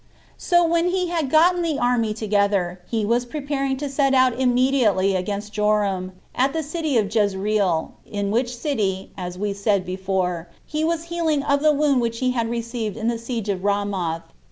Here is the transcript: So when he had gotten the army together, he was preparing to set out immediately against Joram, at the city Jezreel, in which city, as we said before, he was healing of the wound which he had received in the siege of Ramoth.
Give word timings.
So 0.39 0.65
when 0.65 0.87
he 0.89 1.09
had 1.09 1.29
gotten 1.29 1.61
the 1.61 1.77
army 1.77 2.15
together, 2.15 2.81
he 2.89 3.05
was 3.05 3.23
preparing 3.23 3.77
to 3.77 3.87
set 3.87 4.15
out 4.15 4.33
immediately 4.39 5.15
against 5.15 5.53
Joram, 5.53 6.13
at 6.33 6.53
the 6.53 6.63
city 6.63 6.93
Jezreel, 7.13 7.91
in 8.07 8.31
which 8.31 8.57
city, 8.57 9.11
as 9.15 9.37
we 9.37 9.53
said 9.53 9.85
before, 9.85 10.49
he 10.65 10.83
was 10.83 11.03
healing 11.03 11.43
of 11.43 11.61
the 11.61 11.71
wound 11.71 12.01
which 12.01 12.17
he 12.17 12.31
had 12.31 12.49
received 12.49 12.97
in 12.97 13.09
the 13.09 13.19
siege 13.19 13.47
of 13.47 13.63
Ramoth. 13.63 14.23